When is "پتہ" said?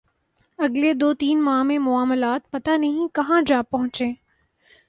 2.51-2.77